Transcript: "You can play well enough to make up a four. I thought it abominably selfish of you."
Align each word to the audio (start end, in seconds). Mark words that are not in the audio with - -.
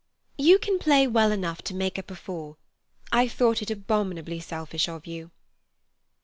"You 0.39 0.57
can 0.57 0.79
play 0.79 1.05
well 1.05 1.31
enough 1.31 1.61
to 1.61 1.75
make 1.75 1.99
up 1.99 2.09
a 2.09 2.15
four. 2.15 2.57
I 3.11 3.27
thought 3.27 3.61
it 3.61 3.69
abominably 3.69 4.39
selfish 4.39 4.89
of 4.89 5.05
you." 5.05 5.29